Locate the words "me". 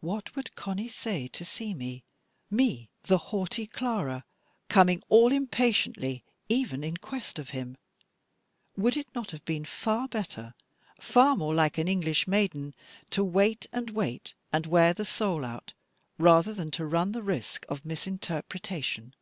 1.74-2.02, 2.50-2.88